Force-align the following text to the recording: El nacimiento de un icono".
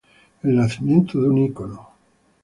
El 0.41 0.55
nacimiento 0.55 1.21
de 1.21 1.29
un 1.29 1.37
icono". 1.37 1.91